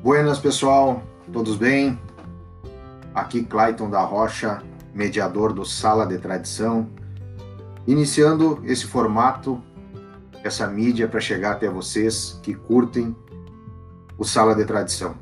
[0.00, 1.02] Buenas, pessoal,
[1.32, 1.98] todos bem?
[3.12, 4.62] Aqui Clayton da Rocha,
[4.94, 6.88] mediador do Sala de Tradição,
[7.84, 9.60] iniciando esse formato,
[10.44, 13.14] essa mídia para chegar até vocês que curtem
[14.16, 15.16] o Sala de Tradição.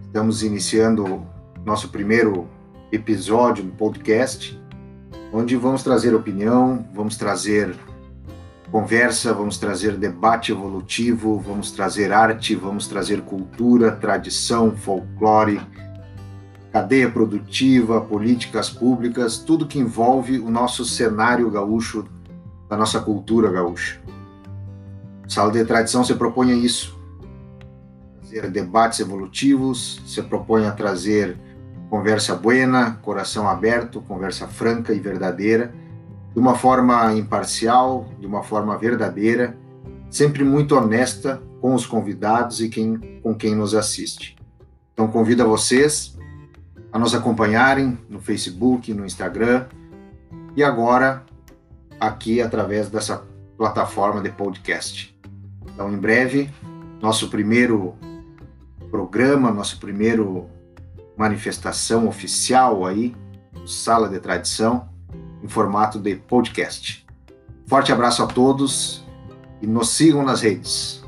[0.00, 1.26] Estamos iniciando
[1.64, 2.46] nosso primeiro
[2.92, 4.62] episódio do podcast,
[5.32, 7.76] onde vamos trazer opinião, vamos trazer
[8.70, 15.60] conversa, vamos trazer debate evolutivo, vamos trazer arte, vamos trazer cultura, tradição, folclore,
[16.72, 22.06] cadeia produtiva, políticas públicas, tudo que envolve o nosso cenário gaúcho,
[22.68, 24.00] da nossa cultura gaúcha.
[25.26, 26.96] Sala de Tradição se propõe a isso,
[28.20, 31.36] trazer debates evolutivos, se propõe a trazer
[31.88, 35.74] conversa buena, coração aberto, conversa franca e verdadeira,
[36.32, 39.56] de uma forma imparcial, de uma forma verdadeira,
[40.08, 44.36] sempre muito honesta com os convidados e quem, com quem nos assiste.
[44.92, 46.18] Então convido a vocês
[46.92, 49.66] a nos acompanharem no Facebook, no Instagram
[50.56, 51.24] e agora
[51.98, 53.24] aqui através dessa
[53.56, 55.16] plataforma de podcast.
[55.72, 56.50] Então, em breve,
[57.00, 57.94] nosso primeiro
[58.90, 60.48] programa, nosso primeiro
[61.16, 63.14] manifestação oficial aí,
[63.66, 64.88] Sala de Tradição,
[65.42, 67.06] em formato de podcast.
[67.66, 69.04] Forte abraço a todos
[69.62, 71.04] e nos sigam nas redes.